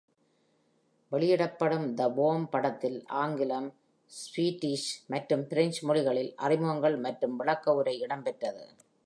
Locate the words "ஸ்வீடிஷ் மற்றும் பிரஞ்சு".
4.11-5.87